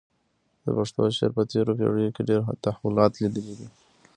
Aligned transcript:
د 0.63 0.65
پښتو 0.77 1.01
شعر 1.17 1.31
په 1.37 1.43
تېرو 1.51 1.71
پېړیو 1.79 2.13
کې 2.15 2.21
ډېر 2.29 2.41
تحولات 2.63 3.11
لیدلي 3.21 3.53
دي. 3.59 3.67